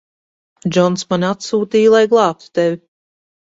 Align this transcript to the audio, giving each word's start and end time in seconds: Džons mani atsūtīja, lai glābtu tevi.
Džons 0.75 1.05
mani 1.11 1.27
atsūtīja, 1.29 1.93
lai 1.99 2.03
glābtu 2.17 2.51
tevi. 2.61 2.83